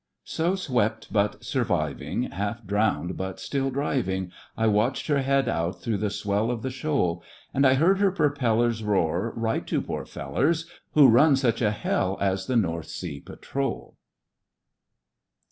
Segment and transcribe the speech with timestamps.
[0.23, 5.99] ]So swept but surviving, half drovmed but still driving, I watched her head out through
[5.99, 7.21] the swell off the shoal.
[7.53, 11.69] And I heard her propellers roar: *' Write to poor fellers Who run such a
[11.69, 13.99] Hell as the North Sea Patrol!"